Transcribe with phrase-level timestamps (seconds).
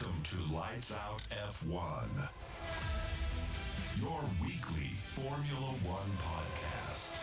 [0.00, 2.08] Welcome to Lights Out F1,
[4.00, 7.18] your weekly Formula One podcast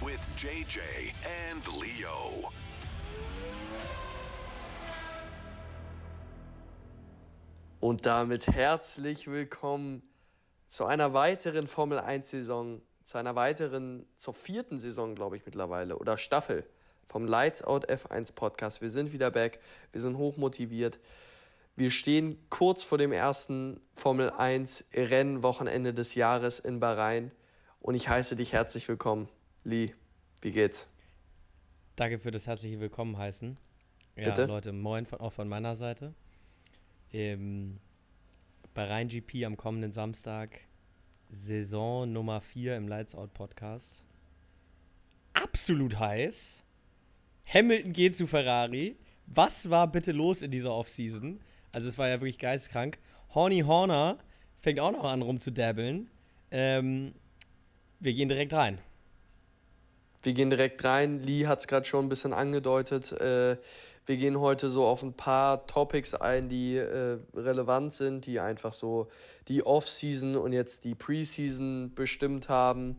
[0.00, 1.12] with JJ
[1.50, 2.50] and Leo.
[7.80, 10.02] Und damit herzlich willkommen
[10.68, 15.98] zu einer weiteren Formel 1 Saison, zu einer weiteren, zur vierten Saison, glaube ich mittlerweile,
[15.98, 16.64] oder Staffel
[17.08, 18.80] vom Lights Out F1 Podcast.
[18.80, 19.60] Wir sind wieder back,
[19.90, 20.98] wir sind hochmotiviert.
[21.74, 27.30] Wir stehen kurz vor dem ersten Formel 1 Rennwochenende des Jahres in Bahrain
[27.80, 29.30] und ich heiße dich herzlich willkommen.
[29.64, 29.94] Lee,
[30.42, 30.86] wie geht's?
[31.96, 33.56] Danke für das herzliche Willkommen heißen.
[34.16, 34.44] Ja, Bitte?
[34.44, 36.12] Leute, moin von, auch von meiner Seite.
[37.10, 37.80] Im
[38.74, 40.60] Bahrain GP am kommenden Samstag,
[41.30, 44.04] Saison Nummer 4 im Lights Out Podcast.
[45.32, 46.62] Absolut heiß.
[47.46, 48.96] Hamilton geht zu Ferrari.
[49.26, 51.40] Was war bitte los in dieser Offseason?
[51.72, 52.98] Also es war ja wirklich geistkrank.
[53.34, 54.18] Horny Horner
[54.58, 56.10] fängt auch noch an rumzudabbeln.
[56.50, 57.14] Ähm,
[57.98, 58.78] wir gehen direkt rein.
[60.22, 61.20] Wir gehen direkt rein.
[61.22, 63.10] Lee hat es gerade schon ein bisschen angedeutet.
[63.12, 63.56] Äh,
[64.06, 68.72] wir gehen heute so auf ein paar Topics ein, die äh, relevant sind, die einfach
[68.72, 69.08] so
[69.48, 72.96] die Off-Season und jetzt die Preseason bestimmt haben.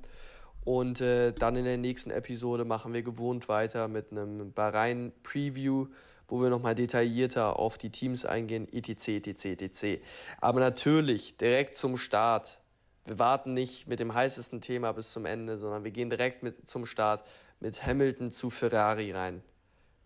[0.66, 5.88] Und äh, dann in der nächsten Episode machen wir gewohnt weiter mit einem Bahrain-Preview,
[6.34, 10.04] wo wir nochmal detaillierter auf die Teams eingehen, etc., etc., etc.
[10.42, 12.60] Aber natürlich direkt zum Start
[13.06, 16.70] wir warten nicht mit dem heißesten Thema bis zum Ende, sondern wir gehen direkt mit
[16.70, 17.22] zum Start
[17.60, 19.44] mit Hamilton zu Ferrari rein.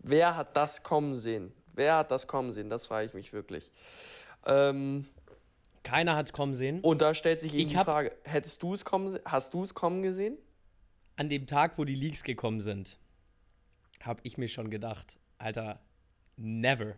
[0.00, 1.52] Wer hat das kommen sehen?
[1.74, 2.68] Wer hat das kommen sehen?
[2.70, 3.70] Das frage ich mich wirklich.
[4.46, 5.06] Ähm,
[5.84, 6.80] Keiner hat es kommen sehen.
[6.80, 10.02] und da stellt sich eben die Frage, hättest du es kommen, hast du es kommen
[10.02, 10.36] gesehen?
[11.18, 12.96] an dem Tag, wo die Leaks gekommen sind,
[14.00, 15.80] habe ich mir schon gedacht, Alter,
[16.38, 16.96] never.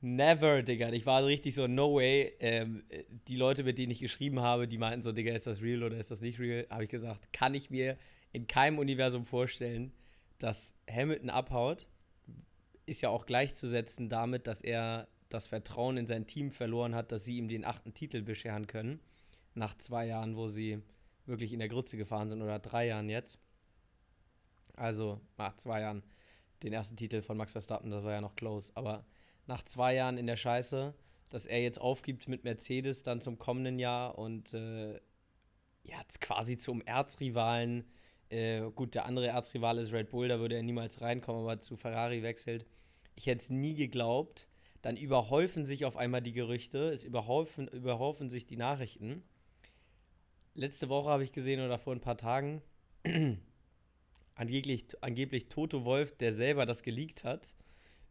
[0.00, 0.92] Never, Digga.
[0.92, 2.32] Ich war richtig so, no way.
[2.38, 5.60] Ähm, äh, die Leute, mit denen ich geschrieben habe, die meinten so, Digga, ist das
[5.60, 6.66] real oder ist das nicht real?
[6.70, 7.98] Habe ich gesagt, kann ich mir
[8.32, 9.92] in keinem Universum vorstellen,
[10.38, 11.88] dass Hamilton abhaut.
[12.86, 17.24] Ist ja auch gleichzusetzen damit, dass er das Vertrauen in sein Team verloren hat, dass
[17.24, 19.00] sie ihm den achten Titel bescheren können.
[19.54, 20.80] Nach zwei Jahren, wo sie
[21.26, 23.38] wirklich in der Grütze gefahren sind oder drei Jahren jetzt.
[24.76, 26.02] Also nach zwei Jahren
[26.62, 28.72] den ersten Titel von Max Verstappen, das war ja noch close.
[28.74, 29.04] Aber
[29.46, 30.94] nach zwei Jahren in der Scheiße,
[31.30, 34.94] dass er jetzt aufgibt mit Mercedes dann zum kommenden Jahr und äh,
[35.84, 37.84] ja, quasi zum Erzrivalen.
[38.30, 41.76] Äh, gut, der andere Erzrivale ist Red Bull, da würde er niemals reinkommen, aber zu
[41.76, 42.66] Ferrari wechselt.
[43.14, 44.46] Ich hätte es nie geglaubt.
[44.82, 49.24] Dann überhäufen sich auf einmal die Gerüchte, es überhäufen, überhäufen sich die Nachrichten.
[50.54, 52.62] Letzte Woche habe ich gesehen oder vor ein paar Tagen,
[54.38, 57.52] angeblich, angeblich Toto Wolf, der selber das geleakt hat,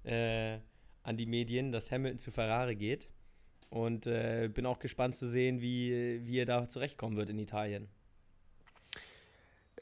[0.03, 0.59] äh,
[1.03, 3.09] an die Medien, dass Hamilton zu Ferrari geht.
[3.69, 7.89] Und äh, bin auch gespannt zu sehen, wie, wie er da zurechtkommen wird in Italien.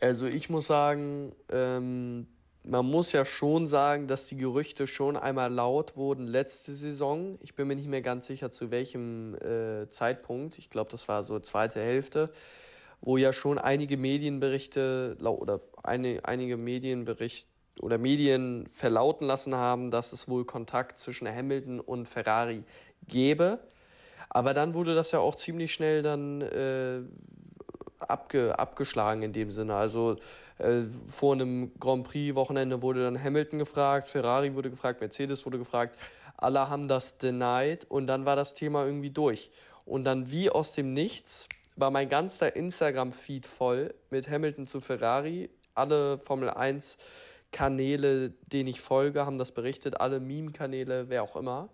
[0.01, 2.27] Also ich muss sagen, ähm,
[2.63, 7.37] man muss ja schon sagen, dass die Gerüchte schon einmal laut wurden letzte Saison.
[7.41, 10.57] Ich bin mir nicht mehr ganz sicher, zu welchem äh, Zeitpunkt.
[10.57, 12.31] Ich glaube, das war so zweite Hälfte,
[13.05, 17.47] wo ja schon einige Medienberichte oder einige Medienberichte
[17.81, 22.63] oder Medien verlauten lassen haben, dass es wohl Kontakt zwischen Hamilton und Ferrari
[23.07, 23.59] gäbe.
[24.29, 27.01] Aber dann wurde das ja auch ziemlich schnell dann äh,
[27.99, 29.75] abge, abgeschlagen in dem Sinne.
[29.75, 30.15] Also
[30.57, 35.97] äh, vor einem Grand Prix-Wochenende wurde dann Hamilton gefragt, Ferrari wurde gefragt, Mercedes wurde gefragt.
[36.37, 39.51] Alle haben das denied und dann war das Thema irgendwie durch.
[39.85, 45.49] Und dann wie aus dem Nichts war mein ganzer Instagram-Feed voll mit Hamilton zu Ferrari.
[45.73, 46.97] Alle Formel 1
[47.51, 49.99] Kanäle, denen ich folge, haben das berichtet.
[49.99, 51.69] Alle Meme-Kanäle, wer auch immer.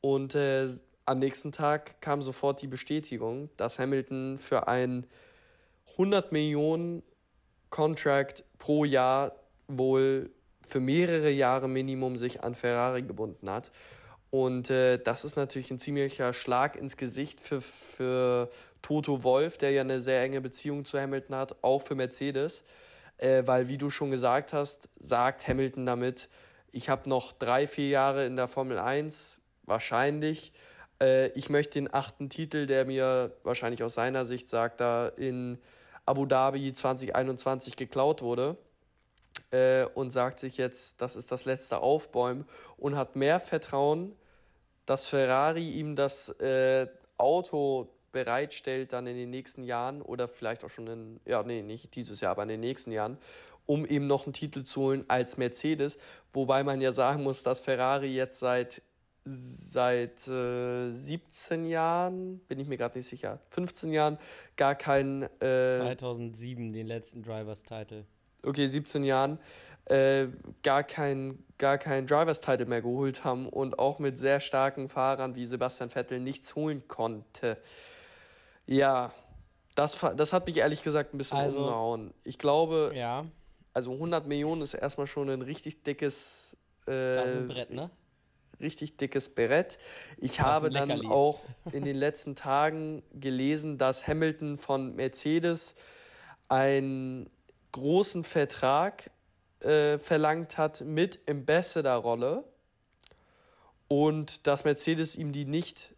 [0.00, 0.68] Und äh,
[1.04, 5.06] am nächsten Tag kam sofort die Bestätigung, dass Hamilton für ein
[5.92, 7.02] 100 Millionen
[7.70, 9.32] Contract pro Jahr
[9.66, 10.30] wohl
[10.66, 13.70] für mehrere Jahre Minimum sich an Ferrari gebunden hat.
[14.30, 18.50] Und äh, das ist natürlich ein ziemlicher Schlag ins Gesicht für, für
[18.82, 22.64] Toto Wolf, der ja eine sehr enge Beziehung zu Hamilton hat, auch für Mercedes.
[23.16, 26.28] Äh, weil, wie du schon gesagt hast, sagt Hamilton damit,
[26.72, 30.52] ich habe noch drei, vier Jahre in der Formel 1, wahrscheinlich.
[31.00, 35.58] Äh, ich möchte den achten Titel, der mir wahrscheinlich aus seiner Sicht sagt, da in
[36.04, 38.56] Abu Dhabi 2021 geklaut wurde.
[39.50, 42.44] Äh, und sagt sich jetzt, das ist das letzte Aufbäumen
[42.76, 44.14] und hat mehr Vertrauen,
[44.84, 46.86] dass Ferrari ihm das äh,
[47.16, 51.94] Auto bereitstellt dann in den nächsten Jahren oder vielleicht auch schon in, ja, nee, nicht
[51.94, 53.18] dieses Jahr, aber in den nächsten Jahren,
[53.66, 55.98] um eben noch einen Titel zu holen als Mercedes.
[56.32, 58.82] Wobei man ja sagen muss, dass Ferrari jetzt seit
[59.30, 64.18] seit äh, 17 Jahren, bin ich mir gerade nicht sicher, 15 Jahren
[64.56, 65.24] gar kein.
[65.40, 68.06] Äh, 2007 den letzten Drivers Title.
[68.42, 69.38] Okay, 17 Jahren
[69.86, 70.28] äh,
[70.62, 75.34] gar kein gar keinen Drivers Title mehr geholt haben und auch mit sehr starken Fahrern
[75.34, 77.58] wie Sebastian Vettel nichts holen konnte.
[78.66, 79.12] Ja,
[79.74, 82.14] das, das hat mich ehrlich gesagt ein bisschen also, umgehauen.
[82.22, 83.26] Ich glaube, ja.
[83.72, 86.56] also 100 Millionen ist erstmal schon ein richtig dickes.
[86.86, 87.90] Äh, das ist ein Brett, ne?
[88.60, 89.78] richtig dickes Brett.
[90.18, 91.08] Ich habe dann Leckerli.
[91.08, 91.42] auch
[91.72, 95.74] in den letzten Tagen gelesen, dass Hamilton von Mercedes
[96.48, 97.30] einen
[97.72, 99.10] großen Vertrag
[99.60, 102.44] äh, verlangt hat mit Ambassador-Rolle.
[103.88, 105.94] Und dass Mercedes ihm die nicht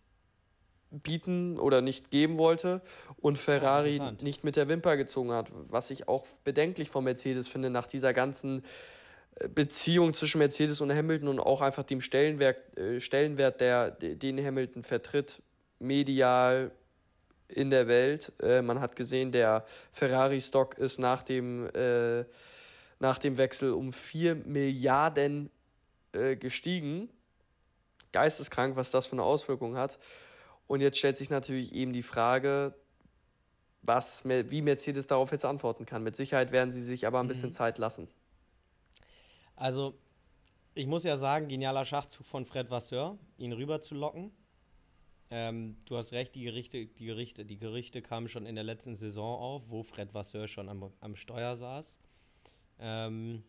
[0.91, 2.83] bieten oder nicht geben wollte
[3.21, 7.49] und Ferrari ja, nicht mit der Wimper gezogen hat, was ich auch bedenklich von Mercedes
[7.49, 8.65] finde nach dieser ganzen
[9.55, 14.83] Beziehung zwischen Mercedes und Hamilton und auch einfach dem Stellenwert, äh, Stellenwert der, den Hamilton
[14.83, 15.43] vertritt,
[15.79, 16.73] medial
[17.51, 18.33] in der Welt.
[18.41, 22.25] Äh, man hat gesehen, der Ferrari-Stock ist nach dem, äh,
[22.99, 25.51] nach dem Wechsel um 4 Milliarden
[26.13, 27.09] äh, gestiegen.
[28.13, 29.99] Geisteskrank, was das für eine Auswirkung hat.
[30.67, 32.75] Und jetzt stellt sich natürlich eben die Frage,
[33.83, 36.03] was, wie Mercedes darauf jetzt antworten kann.
[36.03, 37.55] Mit Sicherheit werden sie sich aber ein bisschen mhm.
[37.55, 38.09] Zeit lassen.
[39.57, 39.95] Also,
[40.75, 44.33] ich muss ja sagen, genialer Schachzug von Fred Vasseur, ihn rüber zu locken.
[45.33, 48.97] Ähm, du hast recht, die Gerichte, die Gerichte, die Gerüchte kamen schon in der letzten
[48.97, 51.99] Saison auf, wo Fred Vasseur schon am, am Steuer saß.
[52.81, 53.45] Ähm,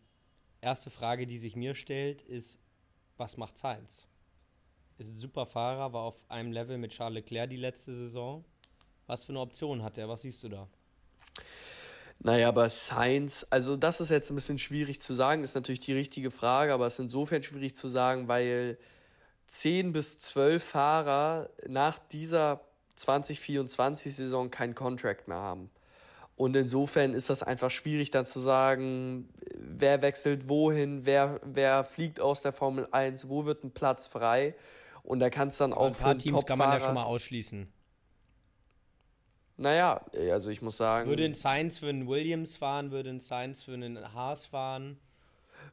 [0.60, 2.60] erste Frage, die sich mir stellt, ist,
[3.16, 4.06] was macht Sainz?
[4.98, 8.44] Ist ein super Fahrer, war auf einem Level mit Charles Leclerc die letzte Saison.
[9.08, 10.08] Was für eine Option hat er?
[10.08, 10.68] Was siehst du da?
[12.20, 15.92] Naja, aber Science, also das ist jetzt ein bisschen schwierig zu sagen, ist natürlich die
[15.92, 18.78] richtige Frage, aber es ist insofern schwierig zu sagen, weil
[19.52, 22.62] 10 bis 12 Fahrer nach dieser
[22.96, 25.70] 2024-Saison keinen Contract mehr haben.
[26.36, 32.18] Und insofern ist das einfach schwierig dann zu sagen, wer wechselt wohin, wer, wer fliegt
[32.18, 34.54] aus der Formel 1, wo wird ein Platz frei.
[35.02, 37.70] Und da kannst dann auch ein paar Teams kann man ja schon mal ausschließen.
[39.58, 41.10] Naja, also ich muss sagen.
[41.10, 44.98] Würde ein Science für einen Williams fahren, würde ein Science für einen Haas fahren.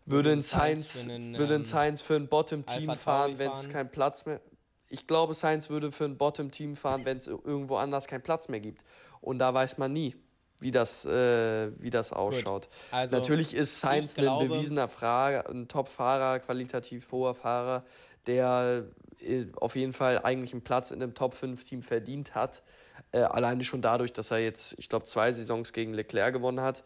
[0.06, 3.92] Würde ein Science, einen, würde ein ähm, Science für ein Bottom-Team fahren, wenn es keinen
[3.92, 4.42] Platz mehr.
[4.88, 8.60] Ich glaube, Science würde für ein Bottom-Team fahren, wenn es irgendwo anders keinen Platz mehr
[8.60, 8.84] gibt.
[9.22, 10.16] Und da weiß man nie,
[10.60, 12.70] wie das, äh, wie das ausschaut.
[12.92, 17.86] Also, Natürlich ist Science ein bewiesener Fahrer, ein Top-Fahrer, qualitativ hoher Fahrer,
[18.26, 18.86] der
[19.20, 22.64] äh, auf jeden Fall eigentlich einen Platz in einem Top-5-Team verdient hat.
[23.12, 26.84] Äh, alleine schon dadurch, dass er jetzt, ich glaube, zwei Saisons gegen Leclerc gewonnen hat.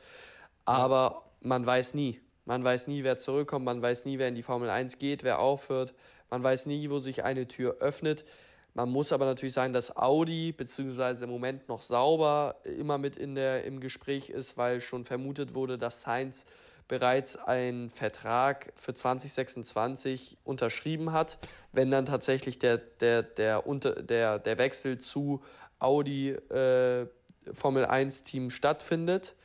[0.65, 2.19] Aber man weiß nie.
[2.45, 5.39] Man weiß nie, wer zurückkommt, man weiß nie, wer in die Formel 1 geht, wer
[5.39, 5.93] aufhört.
[6.29, 8.25] Man weiß nie, wo sich eine Tür öffnet.
[8.73, 13.35] Man muss aber natürlich sagen, dass Audi, beziehungsweise im Moment noch sauber, immer mit in
[13.35, 16.45] der, im Gespräch ist, weil schon vermutet wurde, dass Sainz
[16.87, 21.37] bereits einen Vertrag für 2026 unterschrieben hat.
[21.71, 25.41] Wenn dann tatsächlich der, der, der, unter, der, der Wechsel zu
[25.79, 27.07] Audi äh,
[27.51, 29.35] Formel 1 Team stattfindet.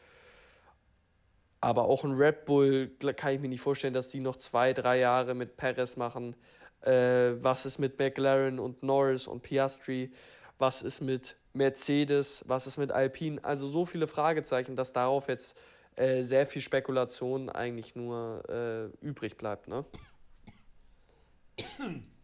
[1.61, 4.99] Aber auch ein Red Bull kann ich mir nicht vorstellen, dass die noch zwei, drei
[4.99, 6.37] Jahre mit Perez machen.
[6.83, 10.13] Äh, was ist mit McLaren und Norris und Piastri?
[10.59, 12.45] Was ist mit Mercedes?
[12.47, 13.43] Was ist mit Alpine?
[13.43, 15.61] Also so viele Fragezeichen, dass darauf jetzt
[15.97, 19.67] äh, sehr viel Spekulation eigentlich nur äh, übrig bleibt.
[19.67, 19.85] Ne?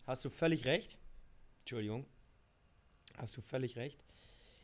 [0.06, 0.98] Hast du völlig recht.
[1.60, 2.06] Entschuldigung.
[3.16, 4.04] Hast du völlig recht.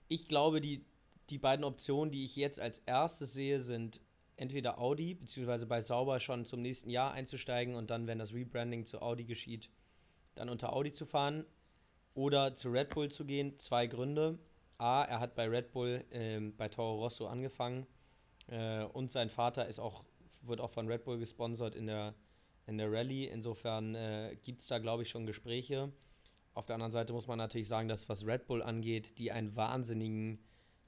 [0.07, 0.85] Ich glaube, die,
[1.29, 4.01] die beiden Optionen, die ich jetzt als erstes sehe, sind
[4.41, 8.87] entweder Audi, beziehungsweise bei Sauber schon zum nächsten Jahr einzusteigen und dann, wenn das Rebranding
[8.87, 9.69] zu Audi geschieht,
[10.35, 11.45] dann unter Audi zu fahren
[12.15, 13.59] oder zu Red Bull zu gehen.
[13.59, 14.39] Zwei Gründe.
[14.79, 17.87] A, er hat bei Red Bull ähm, bei Toro Rosso angefangen
[18.47, 20.05] äh, und sein Vater ist auch,
[20.41, 22.15] wird auch von Red Bull gesponsert in der,
[22.67, 23.27] in der Rallye.
[23.27, 25.93] Insofern äh, gibt es da, glaube ich, schon Gespräche.
[26.55, 29.55] Auf der anderen Seite muss man natürlich sagen, dass was Red Bull angeht, die einen
[29.55, 30.39] wahnsinnigen,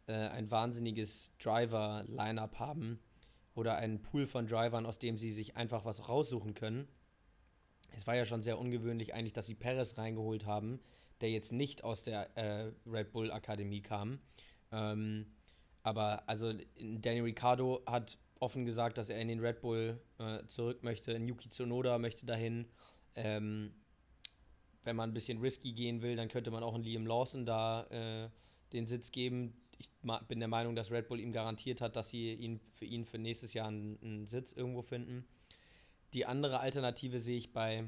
[0.07, 2.99] äh, ein wahnsinniges Driver-Line-Up haben
[3.55, 6.89] oder einen Pool von Drivern, aus dem sie sich einfach was raussuchen können.
[7.95, 10.81] Es war ja schon sehr ungewöhnlich eigentlich, dass sie Perez reingeholt haben,
[11.21, 14.19] der jetzt nicht aus der äh, Red Bull Akademie kam.
[14.71, 15.27] Ähm,
[15.83, 20.83] aber also Danny Ricciardo hat offen gesagt, dass er in den Red Bull äh, zurück
[20.83, 21.17] möchte.
[21.17, 22.67] Yuki Tsunoda möchte dahin.
[23.15, 23.75] Ähm,
[24.85, 27.85] wenn man ein bisschen risky gehen will, dann könnte man auch einen Liam Lawson da
[27.85, 28.31] äh,
[28.73, 29.55] den Sitz geben.
[29.83, 29.91] Ich
[30.29, 33.19] bin der Meinung, dass Red Bull ihm garantiert hat, dass sie ihn für ihn für
[33.19, 35.25] nächstes Jahr einen, einen Sitz irgendwo finden.
[36.15, 37.85] Die andere Alternative sehe ich bei,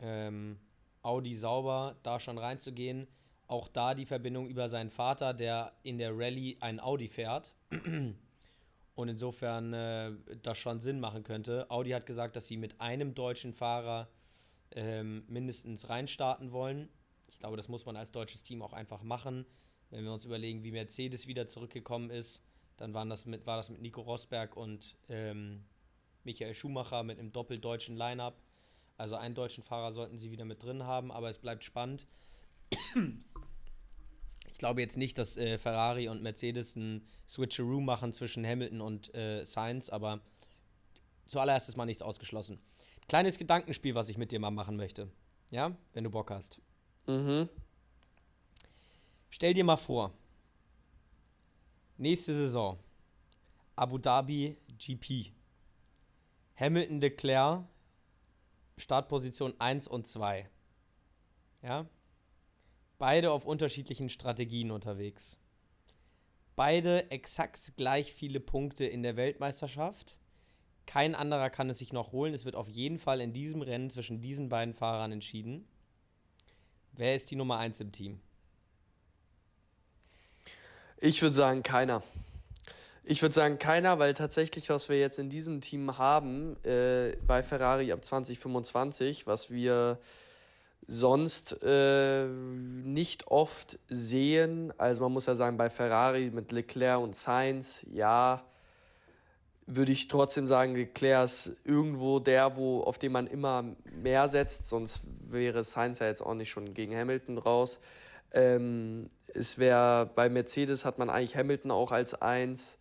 [0.00, 0.58] Ähm,
[1.02, 3.06] Audi sauber, da schon reinzugehen.
[3.46, 7.54] Auch da die Verbindung über seinen Vater, der in der Rallye ein Audi fährt.
[8.94, 11.70] Und insofern äh, das schon Sinn machen könnte.
[11.70, 14.08] Audi hat gesagt, dass sie mit einem deutschen Fahrer
[14.72, 16.88] ähm, mindestens reinstarten wollen.
[17.28, 19.46] Ich glaube, das muss man als deutsches Team auch einfach machen.
[19.92, 22.42] Wenn wir uns überlegen, wie Mercedes wieder zurückgekommen ist,
[22.78, 25.64] dann waren das mit, war das mit Nico Rosberg und ähm,
[26.24, 28.40] Michael Schumacher mit einem doppeldeutschen Line-up.
[28.96, 32.06] Also einen deutschen Fahrer sollten sie wieder mit drin haben, aber es bleibt spannend.
[34.50, 39.14] Ich glaube jetzt nicht, dass äh, Ferrari und Mercedes ein Switcheroo machen zwischen Hamilton und
[39.14, 40.20] äh, Sainz, aber
[41.26, 42.60] zuallererst ist mal nichts ausgeschlossen.
[43.08, 45.10] Kleines Gedankenspiel, was ich mit dir mal machen möchte.
[45.50, 46.60] Ja, wenn du Bock hast.
[47.06, 47.48] Mhm.
[49.34, 50.12] Stell dir mal vor,
[51.96, 52.78] nächste Saison,
[53.74, 55.32] Abu Dhabi GP.
[56.54, 57.64] Hamilton Leclerc,
[58.76, 60.50] Startposition 1 und 2.
[61.62, 61.86] Ja?
[62.98, 65.40] Beide auf unterschiedlichen Strategien unterwegs.
[66.54, 70.18] Beide exakt gleich viele Punkte in der Weltmeisterschaft.
[70.84, 72.34] Kein anderer kann es sich noch holen.
[72.34, 75.66] Es wird auf jeden Fall in diesem Rennen zwischen diesen beiden Fahrern entschieden.
[76.92, 78.20] Wer ist die Nummer 1 im Team?
[81.04, 82.00] Ich würde sagen, keiner.
[83.02, 87.42] Ich würde sagen, keiner, weil tatsächlich, was wir jetzt in diesem Team haben, äh, bei
[87.42, 89.98] Ferrari ab 2025, was wir
[90.86, 94.72] sonst äh, nicht oft sehen.
[94.78, 98.44] Also man muss ja sagen, bei Ferrari mit Leclerc und Sainz, ja,
[99.66, 104.68] würde ich trotzdem sagen, Leclerc ist irgendwo der, wo, auf den man immer mehr setzt,
[104.68, 107.80] sonst wäre Sainz ja jetzt auch nicht schon gegen Hamilton raus.
[108.30, 112.78] Ähm, es wäre bei Mercedes hat man eigentlich Hamilton auch als Eins.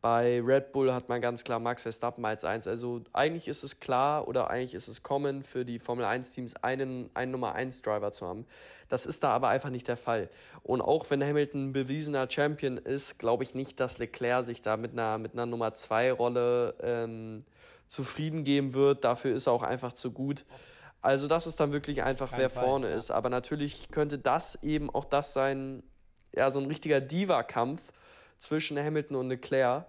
[0.00, 2.68] Bei Red Bull hat man ganz klar Max Verstappen als eins.
[2.68, 6.54] Also eigentlich ist es klar oder eigentlich ist es common für die Formel 1 Teams
[6.62, 8.46] einen, einen Nummer 1 Driver zu haben.
[8.88, 10.28] Das ist da aber einfach nicht der Fall.
[10.62, 14.76] Und auch wenn Hamilton ein bewiesener Champion ist, glaube ich nicht, dass Leclerc sich da
[14.76, 17.44] mit einer, mit einer Nummer 2 Rolle ähm,
[17.88, 19.02] zufrieden geben wird.
[19.02, 20.44] Dafür ist er auch einfach zu gut.
[21.00, 22.96] Also das ist dann wirklich einfach, Kein wer Fall, vorne ja.
[22.96, 23.10] ist.
[23.10, 25.82] Aber natürlich könnte das eben auch das sein,
[26.34, 27.92] ja, so ein richtiger Diva-Kampf
[28.38, 29.86] zwischen Hamilton und Leclerc.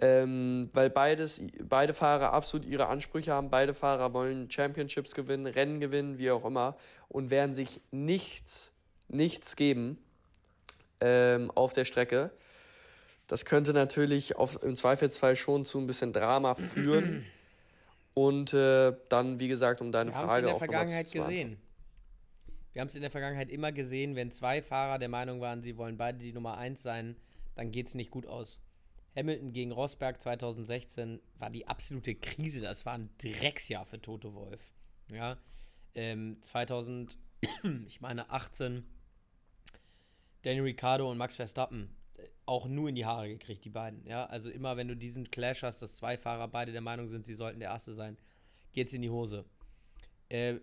[0.00, 3.50] Ähm, weil beides, beide Fahrer absolut ihre Ansprüche haben.
[3.50, 6.76] Beide Fahrer wollen Championships gewinnen, Rennen gewinnen, wie auch immer,
[7.08, 8.72] und werden sich nichts,
[9.08, 9.98] nichts geben
[11.00, 12.30] ähm, auf der Strecke.
[13.26, 17.24] Das könnte natürlich auf, im Zweifelsfall schon zu ein bisschen Drama führen.
[18.14, 21.58] Und äh, dann, wie gesagt, um deine Wir Frage auch in der Vergangenheit gesehen.
[22.72, 25.76] Wir haben es in der Vergangenheit immer gesehen, wenn zwei Fahrer der Meinung waren, sie
[25.76, 27.16] wollen beide die Nummer 1 sein,
[27.54, 28.60] dann geht es nicht gut aus.
[29.14, 32.60] Hamilton gegen Rosberg 2016 war die absolute Krise.
[32.60, 34.72] Das war ein Drecksjahr für Toto Wolf.
[35.08, 35.36] Ja,
[35.94, 37.18] ähm, 2000,
[37.86, 38.84] ich meine 18,
[40.42, 41.94] Daniel Ricciardo und Max Verstappen
[42.52, 44.06] auch nur in die Haare gekriegt, die beiden.
[44.06, 47.24] Ja, also immer wenn du diesen Clash hast, dass zwei Fahrer beide der Meinung sind,
[47.24, 48.18] sie sollten der Erste sein,
[48.74, 49.46] geht's in die Hose.
[50.28, 50.56] Äh,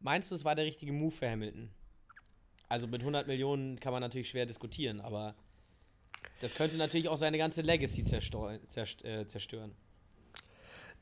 [0.00, 1.68] meinst du, es war der richtige Move für Hamilton?
[2.66, 5.34] Also mit 100 Millionen kann man natürlich schwer diskutieren, aber
[6.40, 9.74] das könnte natürlich auch seine ganze Legacy äh, zerstören.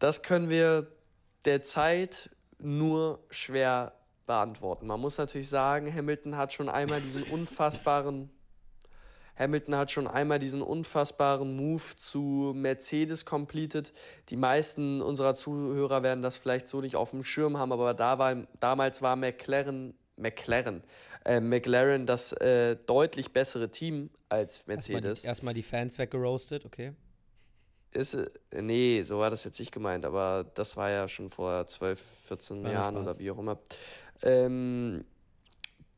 [0.01, 0.91] Das können wir
[1.45, 3.95] derzeit nur schwer
[4.27, 4.89] beantworten.
[4.89, 8.29] Man muss natürlich sagen, Hamilton hat schon einmal diesen unfassbaren
[9.39, 13.93] Hamilton hat schon einmal diesen unfassbaren Move zu Mercedes completed.
[14.31, 18.19] Die meisten unserer Zuhörer werden das vielleicht so nicht auf dem Schirm haben, aber da
[18.19, 20.83] war, damals war McLaren McLaren.
[21.25, 24.95] Äh, McLaren das äh, deutlich bessere Team als Mercedes.
[24.95, 26.93] Erstmal die, erstmal die Fans weggeroastet, okay.
[27.93, 31.67] Ist, äh, nee, so war das jetzt nicht gemeint, aber das war ja schon vor
[31.67, 33.59] 12, 14 war Jahren oder wie auch immer.
[34.23, 35.05] Ähm,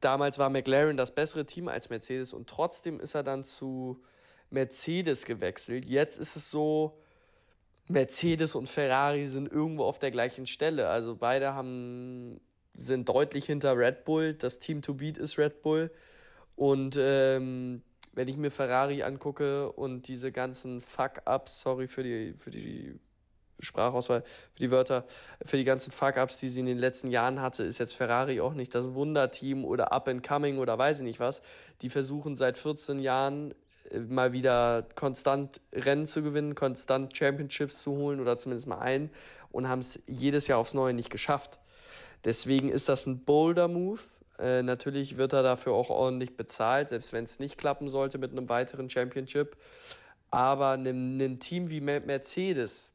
[0.00, 4.02] damals war McLaren das bessere Team als Mercedes und trotzdem ist er dann zu
[4.50, 5.84] Mercedes gewechselt.
[5.84, 6.98] Jetzt ist es so,
[7.88, 10.88] Mercedes und Ferrari sind irgendwo auf der gleichen Stelle.
[10.88, 12.40] Also beide haben
[12.74, 14.34] sind deutlich hinter Red Bull.
[14.34, 15.90] Das Team to beat ist Red Bull.
[16.54, 22.50] Und ähm, wenn ich mir Ferrari angucke und diese ganzen Fuck-Ups, sorry für die, für
[22.50, 22.98] die
[23.60, 25.04] Sprachauswahl, für die Wörter,
[25.44, 28.54] für die ganzen Fuck-Ups, die sie in den letzten Jahren hatte, ist jetzt Ferrari auch
[28.54, 31.42] nicht das Wunderteam oder Up and Coming oder weiß ich nicht was.
[31.82, 33.54] Die versuchen seit 14 Jahren
[33.90, 39.10] äh, mal wieder konstant Rennen zu gewinnen, konstant Championships zu holen oder zumindest mal einen
[39.50, 41.58] und haben es jedes Jahr aufs Neue nicht geschafft.
[42.24, 44.00] Deswegen ist das ein bolder Move.
[44.38, 48.32] Äh, natürlich wird er dafür auch ordentlich bezahlt, selbst wenn es nicht klappen sollte mit
[48.32, 49.56] einem weiteren Championship.
[50.30, 52.92] Aber ein Team wie Mercedes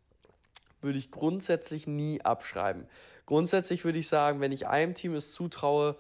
[0.84, 2.88] würde ich grundsätzlich nie abschreiben.
[3.26, 5.96] Grundsätzlich würde ich sagen, wenn ich einem Team es zutraue,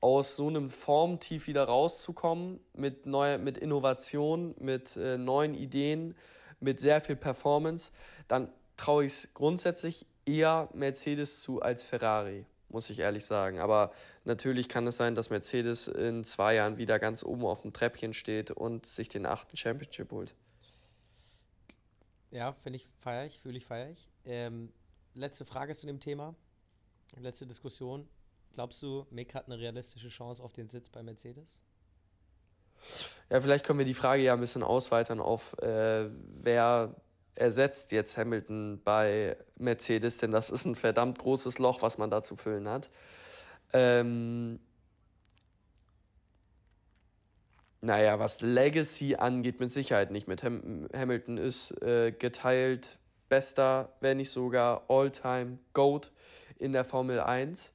[0.00, 6.14] aus so einem Formtief wieder rauszukommen, mit, neu, mit Innovation, mit äh, neuen Ideen,
[6.60, 7.90] mit sehr viel Performance,
[8.28, 13.58] dann traue ich es grundsätzlich eher Mercedes zu als Ferrari, muss ich ehrlich sagen.
[13.58, 13.92] Aber
[14.24, 18.14] natürlich kann es sein, dass Mercedes in zwei Jahren wieder ganz oben auf dem Treppchen
[18.14, 20.34] steht und sich den achten Championship holt.
[22.30, 24.08] Ja, finde ich feierig, fühle ich feierig.
[24.24, 24.72] Ähm,
[25.14, 26.34] letzte Frage zu dem Thema.
[27.16, 28.08] Letzte Diskussion.
[28.52, 31.58] Glaubst du, Mick hat eine realistische Chance auf den Sitz bei Mercedes?
[33.30, 36.94] Ja, vielleicht können wir die Frage ja ein bisschen ausweitern auf, äh, wer
[37.34, 42.22] ersetzt jetzt Hamilton bei Mercedes, denn das ist ein verdammt großes Loch, was man da
[42.22, 42.90] zu füllen hat.
[43.72, 44.60] Ähm,
[47.80, 50.26] naja, was Legacy angeht, mit Sicherheit nicht.
[50.28, 56.10] Mit Ham Hamilton ist äh, geteilt bester, wenn nicht sogar All-Time GOAT
[56.58, 57.72] in der Formel 1.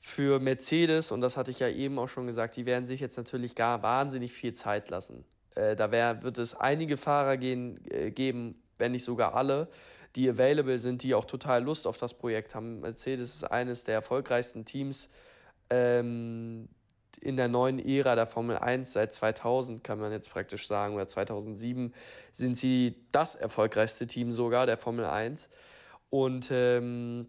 [0.00, 3.16] Für Mercedes, und das hatte ich ja eben auch schon gesagt, die werden sich jetzt
[3.16, 5.24] natürlich gar wahnsinnig viel Zeit lassen.
[5.56, 9.68] Äh, da wär, wird es einige Fahrer gehen, äh, geben, wenn nicht sogar alle,
[10.14, 12.80] die available sind, die auch total Lust auf das Projekt haben.
[12.80, 15.10] Mercedes ist eines der erfolgreichsten Teams
[15.68, 16.68] ähm,
[17.20, 21.08] in der neuen Ära der Formel 1 seit 2000, kann man jetzt praktisch sagen, oder
[21.08, 21.92] 2007
[22.32, 25.48] sind sie das erfolgreichste Team sogar der Formel 1.
[26.10, 27.28] Und ähm,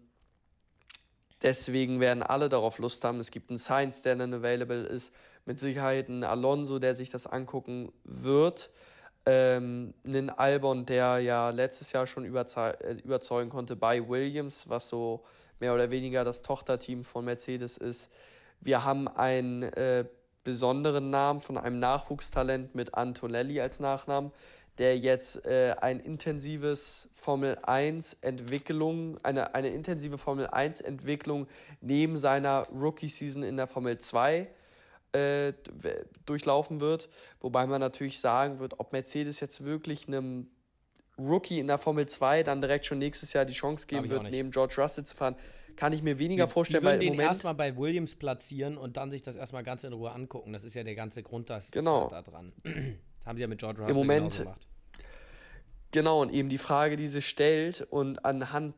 [1.42, 3.20] deswegen werden alle darauf Lust haben.
[3.20, 5.12] Es gibt einen Science, der dann available ist.
[5.44, 8.70] Mit Sicherheit ein Alonso, der sich das angucken wird.
[9.26, 15.24] Ähm, einen Albon, der ja letztes Jahr schon äh, überzeugen konnte bei Williams, was so
[15.58, 18.10] mehr oder weniger das Tochterteam von Mercedes ist.
[18.60, 20.04] Wir haben einen äh,
[20.44, 24.32] besonderen Namen von einem Nachwuchstalent mit Antonelli als Nachnamen,
[24.78, 31.46] der jetzt äh, ein intensives Formel 1 Entwicklung, eine, eine intensive Formel 1 Entwicklung
[31.80, 34.48] neben seiner Rookie-Season in der Formel 2
[35.12, 35.52] äh,
[36.24, 37.08] durchlaufen wird.
[37.40, 40.50] Wobei man natürlich sagen wird, ob Mercedes jetzt wirklich einem
[41.18, 44.50] Rookie in der Formel 2 dann direkt schon nächstes Jahr die Chance geben wird, neben
[44.50, 45.36] George Russell zu fahren,
[45.80, 48.76] kann ich mir weniger die, vorstellen, die weil im den Moment erstmal bei Williams platzieren
[48.76, 50.52] und dann sich das erstmal ganz in Ruhe angucken.
[50.52, 52.06] Das ist ja der ganze Grund das genau.
[52.08, 52.52] da dran.
[52.62, 54.66] Das haben sie ja mit George Russell Im Moment, gemacht.
[55.90, 58.74] Genau, und eben die Frage, die sich stellt und anhand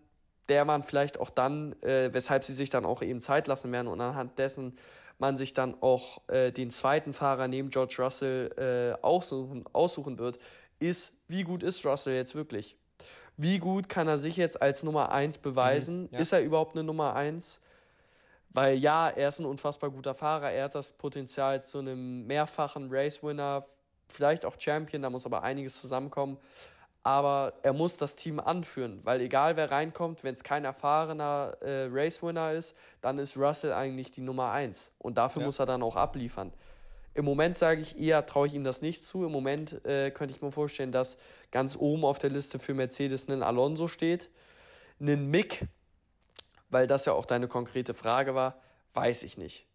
[0.48, 3.88] der man vielleicht auch dann, äh, weshalb sie sich dann auch eben Zeit lassen werden
[3.88, 4.76] und anhand dessen
[5.18, 10.38] man sich dann auch äh, den zweiten Fahrer neben George Russell äh, aussuchen, aussuchen wird,
[10.78, 12.76] ist, wie gut ist Russell jetzt wirklich?
[13.36, 16.02] Wie gut kann er sich jetzt als Nummer 1 beweisen?
[16.02, 16.18] Mhm, ja.
[16.18, 17.60] Ist er überhaupt eine Nummer 1?
[18.50, 22.88] Weil ja, er ist ein unfassbar guter Fahrer, er hat das Potenzial zu einem mehrfachen
[22.90, 23.64] Race-Winner,
[24.08, 26.38] vielleicht auch Champion, da muss aber einiges zusammenkommen
[27.02, 31.88] aber er muss das Team anführen, weil egal wer reinkommt, wenn es kein erfahrener äh,
[31.90, 35.46] Race-Winner ist, dann ist Russell eigentlich die Nummer 1 und dafür ja.
[35.46, 36.52] muss er dann auch abliefern.
[37.14, 39.24] Im Moment sage ich eher, traue ich ihm das nicht zu.
[39.24, 41.18] Im Moment äh, könnte ich mir vorstellen, dass
[41.50, 44.30] ganz oben auf der Liste für Mercedes ein Alonso steht.
[44.98, 45.66] Ein Mick,
[46.70, 48.60] weil das ja auch deine konkrete Frage war,
[48.94, 49.66] weiß ich nicht.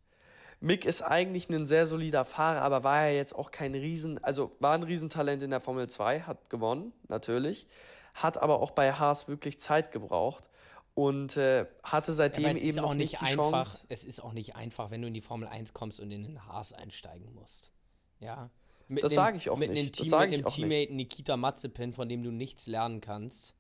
[0.59, 4.55] Mick ist eigentlich ein sehr solider Fahrer, aber war ja jetzt auch kein Riesen, also
[4.59, 7.67] war ein Riesentalent in der Formel 2, hat gewonnen, natürlich,
[8.15, 10.49] hat aber auch bei Haas wirklich Zeit gebraucht
[10.97, 13.85] und äh, hatte seitdem ja, eben noch nicht die einfach, Chance.
[13.87, 16.47] Es ist auch nicht einfach, wenn du in die Formel 1 kommst und in den
[16.47, 17.71] Haas einsteigen musst.
[18.19, 18.49] Ja.
[18.87, 19.93] Mit das sage ich auch mit nicht.
[19.93, 20.93] Team, das sage ich auch Teammate nicht.
[20.93, 23.53] Nikita Mazepin, von dem du nichts lernen kannst.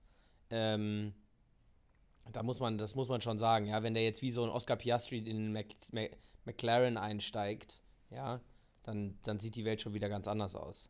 [0.49, 1.13] Ähm,
[2.31, 4.49] da muss man, das muss man schon sagen, ja, wenn der jetzt wie so ein
[4.49, 8.41] Oscar Piastri in Mac, Mac, McLaren einsteigt, ja,
[8.81, 10.89] dann, dann sieht die Welt schon wieder ganz anders aus.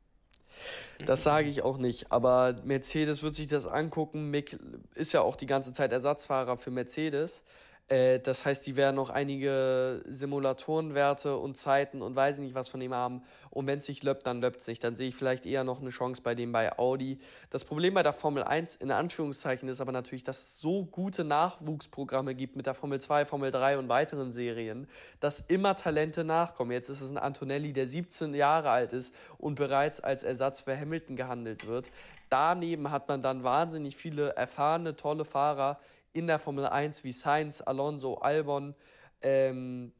[1.05, 4.29] Das sage ich auch nicht, aber Mercedes wird sich das angucken.
[4.31, 4.57] Mick
[4.95, 7.43] ist ja auch die ganze Zeit Ersatzfahrer für Mercedes.
[7.89, 12.81] Äh, das heißt, die werden noch einige Simulatorenwerte und Zeiten und weiß nicht was von
[12.81, 13.21] ihm haben.
[13.49, 14.83] Und wenn es sich löppt, dann löppt es nicht.
[14.83, 17.17] Dann sehe ich vielleicht eher noch eine Chance bei dem bei Audi.
[17.49, 21.23] Das Problem bei der Formel 1 in Anführungszeichen ist aber natürlich, dass es so gute
[21.23, 24.87] Nachwuchsprogramme gibt mit der Formel 2, Formel 3 und weiteren Serien,
[25.19, 26.71] dass immer Talente nachkommen.
[26.71, 30.77] Jetzt ist es ein Antonelli, der 17 Jahre alt ist und bereits als Ersatz für
[30.77, 31.89] Hamilton gehandelt wird.
[32.29, 35.79] Daneben hat man dann wahnsinnig viele erfahrene, tolle Fahrer,
[36.13, 38.75] in der Formel 1 wie Sainz, Alonso, Albon,
[39.21, 39.91] ähm,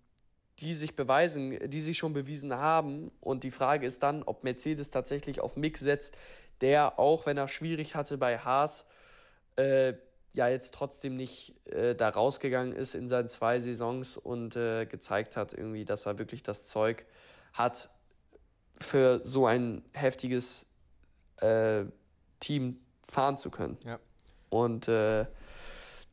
[0.60, 3.12] die sich beweisen, die sich schon bewiesen haben.
[3.20, 6.18] Und die Frage ist dann, ob Mercedes tatsächlich auf Mick setzt,
[6.62, 8.86] der auch, wenn er schwierig hatte bei Haas,
[9.56, 9.94] äh,
[10.34, 15.36] ja jetzt trotzdem nicht äh, da rausgegangen ist in seinen zwei Saisons und äh, gezeigt
[15.36, 17.06] hat, irgendwie, dass er wirklich das Zeug
[17.54, 17.90] hat,
[18.80, 20.68] für so ein heftiges
[21.38, 21.86] äh,
[22.40, 23.78] Team fahren zu können.
[23.84, 24.00] Ja.
[24.50, 25.26] Und äh,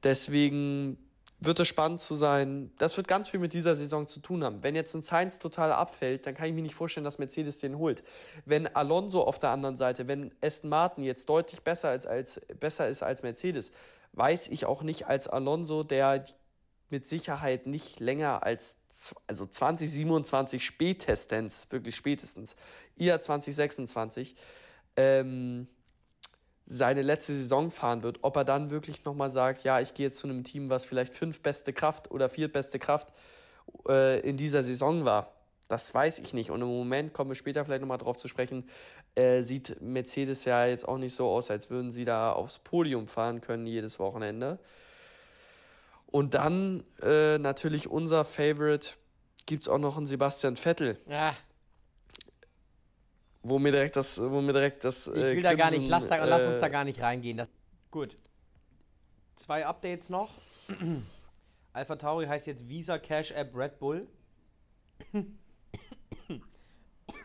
[0.04, 0.98] Deswegen
[1.40, 2.70] wird es spannend zu sein.
[2.78, 4.62] Das wird ganz viel mit dieser Saison zu tun haben.
[4.62, 7.78] Wenn jetzt ein Sainz total abfällt, dann kann ich mir nicht vorstellen, dass Mercedes den
[7.78, 8.02] holt.
[8.44, 12.88] Wenn Alonso auf der anderen Seite, wenn Aston Martin jetzt deutlich besser, als, als, besser
[12.88, 13.72] ist als Mercedes,
[14.12, 16.24] weiß ich auch nicht als Alonso, der
[16.90, 18.78] mit Sicherheit nicht länger als
[19.26, 22.56] also 2027 spätestens, wirklich spätestens,
[22.96, 24.36] eher 2026,
[24.96, 25.66] ähm,
[26.66, 30.18] seine letzte Saison fahren wird, ob er dann wirklich nochmal sagt, ja, ich gehe jetzt
[30.18, 33.08] zu einem Team, was vielleicht fünf beste Kraft oder viertbeste Kraft
[33.88, 35.32] äh, in dieser Saison war.
[35.68, 36.50] Das weiß ich nicht.
[36.50, 38.68] Und im Moment kommen wir später vielleicht nochmal drauf zu sprechen.
[39.14, 43.08] Äh, sieht Mercedes ja jetzt auch nicht so aus, als würden sie da aufs Podium
[43.08, 44.58] fahren können jedes Wochenende.
[46.06, 48.90] Und dann äh, natürlich unser Favorite
[49.46, 50.98] gibt es auch noch einen Sebastian Vettel.
[51.08, 51.34] Ja,
[53.44, 55.06] wo mir direkt das, wo mir direkt das.
[55.06, 57.36] Äh, ich will da gar nicht, lass, da, äh, lass uns da gar nicht reingehen.
[57.36, 57.48] Das,
[57.90, 58.16] gut.
[59.36, 60.30] Zwei Updates noch.
[61.72, 64.08] Alpha Tauri heißt jetzt Visa Cash App Red Bull.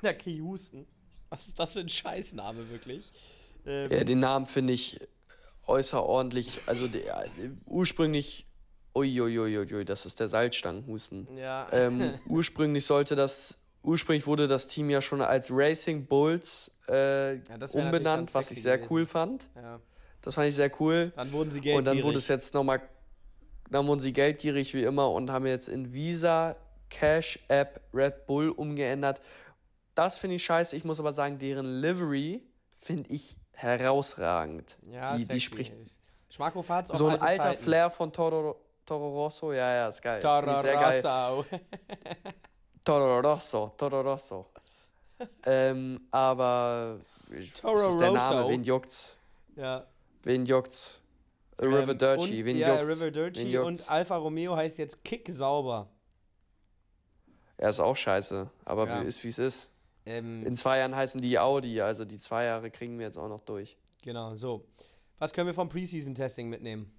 [0.02, 0.86] Der Key Houston.
[1.30, 3.12] Was ist das für ein Scheißname, wirklich?
[3.66, 5.00] Ähm, ja, den Namen finde ich
[5.68, 6.62] äußerordentlich.
[6.66, 7.26] Also der,
[7.66, 8.46] ursprünglich.
[8.96, 11.28] Uiuiuiui, das ist der Salzstangenhusten.
[11.38, 11.68] Ja.
[11.72, 17.42] Ähm, ursprünglich sollte das ursprünglich wurde das Team ja schon als Racing Bulls äh, ja,
[17.74, 18.94] umbenannt, was ich sehr gewesen.
[18.94, 19.50] cool fand.
[19.56, 19.80] Ja.
[20.22, 21.12] Das fand ich sehr cool.
[21.16, 21.78] Dann wurden sie geldgierig.
[21.78, 22.82] Und dann wurde es jetzt nochmal,
[23.70, 26.56] dann wurden sie geldgierig wie immer und haben jetzt in Visa
[26.90, 29.22] Cash App Red Bull umgeändert.
[29.96, 30.76] Das finde ich scheiße.
[30.76, 32.44] Ich muss aber sagen, deren Livery
[32.78, 34.78] finde ich herausragend.
[34.92, 35.74] Ja, die, die spricht.
[36.30, 37.64] Schmacko So ein alter Zeiten.
[37.64, 40.20] Flair von Toro, Toro Rosso, ja, ja, ist geil.
[40.20, 41.46] Toro Rosso.
[42.90, 44.48] Toro Rosso, Toro Rosso.
[45.46, 47.00] ähm, aber
[47.62, 49.16] Toro das ist der Name, wen juckt's?
[49.56, 49.86] Ja.
[50.24, 51.00] Wen juckt's?
[51.62, 52.88] River ähm, Dirty, wen ja, juckt's?
[52.90, 55.88] River Dirty und Alfa Romeo heißt jetzt Kick sauber.
[57.58, 59.04] Er ist auch scheiße, aber ja.
[59.04, 59.70] wie ist wie es ist.
[60.08, 63.30] Ähm, In zwei Jahren heißen die Audi, also die zwei Jahre kriegen wir jetzt auch
[63.30, 63.78] noch durch.
[64.02, 64.66] Genau, so.
[65.20, 66.92] Was können wir vom Preseason-Testing mitnehmen?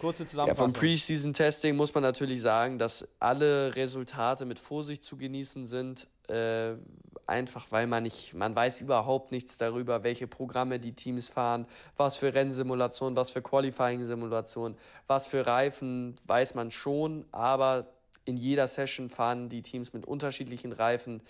[0.00, 0.68] Kurze Zusammenfassung.
[0.68, 6.06] Ja, vom Preseason-Testing muss man natürlich sagen, dass alle Resultate mit Vorsicht zu genießen sind.
[6.28, 6.74] Äh,
[7.28, 12.16] einfach weil man nicht, man weiß überhaupt nichts darüber, welche Programme die Teams fahren, was
[12.16, 17.86] für Rennsimulationen, was für Qualifying-Simulationen, was für Reifen, weiß man schon, aber
[18.24, 21.22] in jeder Session fahren die Teams mit unterschiedlichen Reifen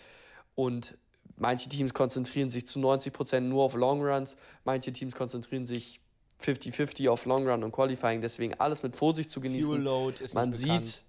[0.55, 0.97] und
[1.37, 6.01] manche Teams konzentrieren sich zu 90% nur auf Longruns, manche Teams konzentrieren sich
[6.43, 9.69] 50-50 auf Long Run und Qualifying, deswegen alles mit Vorsicht zu genießen.
[9.69, 11.03] Fuel Load ist man sieht, bekannt.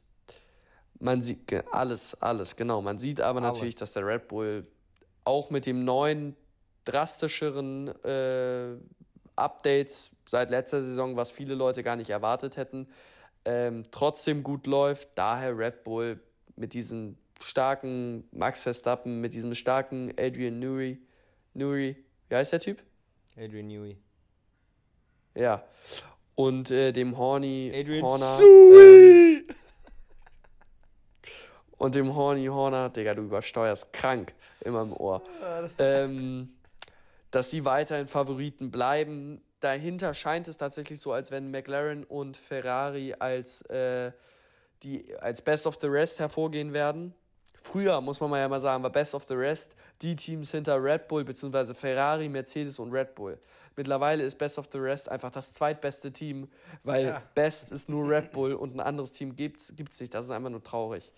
[0.99, 2.81] man sieht alles, alles, genau.
[2.81, 4.67] Man sieht aber, aber natürlich, dass der Red Bull
[5.23, 6.35] auch mit dem neuen,
[6.85, 8.75] drastischeren äh,
[9.35, 12.87] Updates seit letzter Saison, was viele Leute gar nicht erwartet hätten,
[13.45, 15.09] ähm, trotzdem gut läuft.
[15.15, 16.19] Daher Red Bull
[16.55, 20.99] mit diesem starken Max Verstappen, mit diesem starken Adrian Newey.
[21.53, 21.95] Newey,
[22.27, 22.81] wie heißt der Typ?
[23.37, 23.97] Adrian Newey.
[25.39, 25.63] Ja.
[26.36, 28.39] Und äh, dem Horny Adrian Horner.
[28.41, 29.45] Ähm,
[31.78, 35.21] und dem Horny Horner, Digga, du übersteuerst krank immer im Ohr.
[35.78, 36.49] ähm,
[37.32, 39.41] dass sie weiterhin Favoriten bleiben.
[39.62, 44.12] Dahinter scheint es tatsächlich so, als wenn McLaren und Ferrari als, äh,
[44.84, 47.13] die, als Best of the Rest hervorgehen werden.
[47.62, 50.82] Früher, muss man mal ja mal sagen, war Best of the Rest die Teams hinter
[50.82, 53.38] Red Bull, beziehungsweise Ferrari, Mercedes und Red Bull.
[53.76, 56.50] Mittlerweile ist Best of the Rest einfach das zweitbeste Team,
[56.84, 57.24] weil ja.
[57.34, 60.13] Best ist nur Red Bull und ein anderes Team gibt es nicht.
[60.13, 61.13] Das ist einfach nur traurig.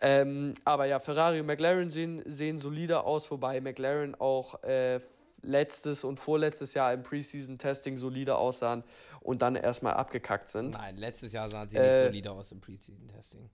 [0.00, 4.98] Ähm, aber ja, Ferrari und McLaren sehen, sehen solider aus, wobei McLaren auch äh,
[5.42, 8.82] letztes und vorletztes Jahr im Preseason-Testing solider aussahen
[9.20, 10.70] und dann erstmal abgekackt sind.
[10.74, 13.48] Nein, letztes Jahr sahen sie äh, nicht solider aus im Preseason-Testing.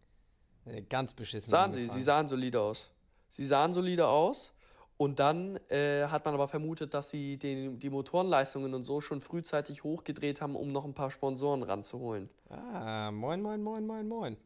[0.71, 1.51] Äh, ganz beschissen.
[1.51, 2.91] Sahen sie, sie sahen solide aus.
[3.29, 4.53] Sie sahen solide aus.
[4.97, 9.21] Und dann äh, hat man aber vermutet, dass sie den, die Motorenleistungen und so schon
[9.21, 12.29] frühzeitig hochgedreht haben, um noch ein paar Sponsoren ranzuholen.
[12.51, 14.37] Ah, moin, moin, moin, moin, moin.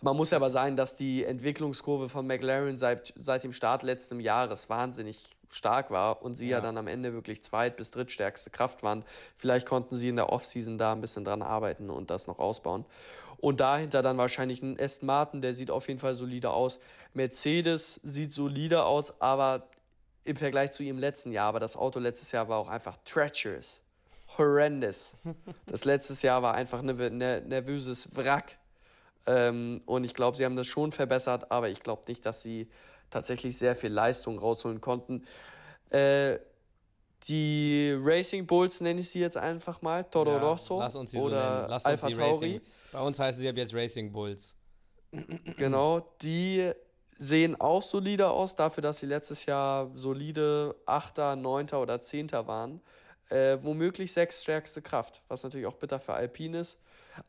[0.00, 4.20] Man muss ja aber sagen, dass die Entwicklungskurve von McLaren seit, seit dem Start letzten
[4.20, 6.58] Jahres wahnsinnig stark war und sie ja.
[6.58, 9.04] ja dann am Ende wirklich zweit- bis drittstärkste Kraft waren.
[9.36, 12.84] Vielleicht konnten sie in der Offseason da ein bisschen dran arbeiten und das noch ausbauen.
[13.38, 16.78] Und dahinter dann wahrscheinlich ein Aston Martin, der sieht auf jeden Fall solide aus.
[17.12, 19.68] Mercedes sieht solide aus, aber
[20.24, 23.82] im Vergleich zu ihrem letzten Jahr, aber das Auto letztes Jahr war auch einfach treacherous.
[24.38, 25.16] Horrendous.
[25.66, 28.58] Das letztes Jahr war einfach ein ne, nervöses Wrack.
[29.26, 32.68] Ähm, und ich glaube, sie haben das schon verbessert, aber ich glaube nicht, dass sie
[33.10, 35.24] tatsächlich sehr viel Leistung rausholen konnten.
[35.90, 36.38] Äh,
[37.28, 40.82] die Racing Bulls nenne ich sie jetzt einfach mal, Toro Ja, Rosso
[41.14, 42.60] oder Alpha Tauri.
[42.96, 44.54] Bei uns heißen sie ab jetzt Racing Bulls.
[45.58, 46.72] Genau, die
[47.18, 52.80] sehen auch solide aus, dafür, dass sie letztes Jahr solide Achter, Neunter oder Zehnter waren.
[53.28, 56.80] Äh, womöglich sechs stärkste Kraft, was natürlich auch bitter für Alpine ist.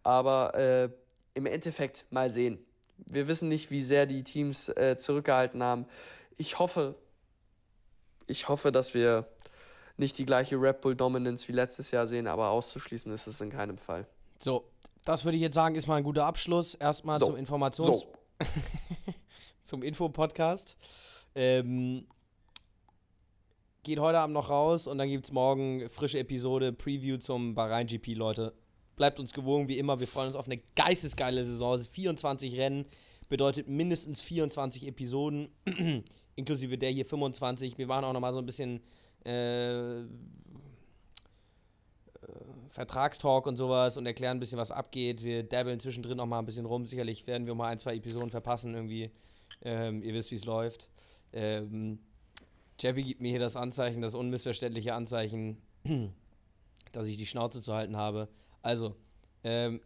[0.03, 0.89] Aber äh,
[1.34, 2.65] im Endeffekt mal sehen.
[2.95, 5.86] Wir wissen nicht, wie sehr die Teams äh, zurückgehalten haben.
[6.38, 6.95] Ich hoffe,
[8.25, 9.27] ich hoffe, dass wir
[9.97, 13.49] nicht die gleiche Red Bull Dominance wie letztes Jahr sehen, aber auszuschließen ist es in
[13.49, 14.08] keinem Fall.
[14.39, 14.63] So,
[15.08, 16.76] das würde ich jetzt sagen, ist mal ein guter Abschluss.
[16.76, 18.00] Erstmal So, zum Informations...
[18.00, 18.13] So,
[19.63, 20.76] zum Info-Podcast.
[21.34, 22.08] Ähm,
[23.84, 27.88] geht heute Abend noch raus und dann gibt es morgen frische Episode, Preview zum Bahrain
[27.88, 28.54] GP, Leute.
[28.98, 29.98] Bleibt uns gewogen, wie immer.
[30.02, 31.80] Wir freuen uns auf eine geistesgeile Saison.
[31.80, 32.86] 24 Rennen
[33.30, 35.48] bedeutet mindestens 24 Episoden,
[36.36, 37.78] inklusive der hier 25.
[37.78, 38.82] Wir machen auch nochmal so ein bisschen
[39.24, 40.02] äh,
[42.69, 45.23] Vertragstalk und sowas und erklären ein bisschen, was abgeht.
[45.23, 46.86] Wir dabbeln zwischendrin noch mal ein bisschen rum.
[46.86, 49.12] Sicherlich werden wir mal ein, zwei Episoden verpassen irgendwie.
[49.62, 50.89] Ähm, ihr wisst, wie es läuft.
[51.34, 51.99] Ähm,
[52.80, 55.62] Jeffy gibt mir hier das Anzeichen, das unmissverständliche Anzeichen,
[56.91, 58.27] dass ich die Schnauze zu halten habe.
[58.62, 58.95] Also,
[59.43, 59.82] ähm,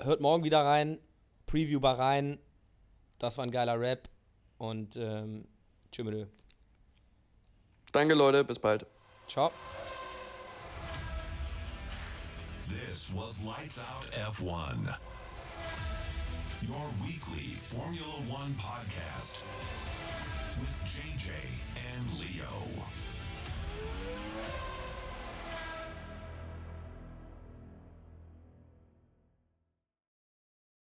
[0.00, 0.98] hört morgen wieder rein.
[1.46, 2.38] Preview rein.
[3.18, 4.08] Das war ein geiler Rap.
[4.58, 5.46] Und ähm,
[5.92, 6.26] tschüss.
[7.92, 8.86] danke Leute, bis bald.
[9.28, 9.50] Ciao.
[13.14, 14.96] Was Lights Out F1.
[16.62, 19.42] Your weekly Formula One podcast
[20.58, 21.30] with JJ
[21.94, 22.85] and Leo.